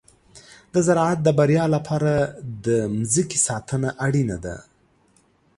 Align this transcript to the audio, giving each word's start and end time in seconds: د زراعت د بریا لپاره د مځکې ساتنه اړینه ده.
د 0.73 0.75
زراعت 0.87 1.19
د 1.23 1.27
بریا 1.39 1.65
لپاره 1.75 2.13
د 2.65 2.67
مځکې 2.97 3.37
ساتنه 3.47 3.89
اړینه 4.05 4.37
ده. 4.45 4.57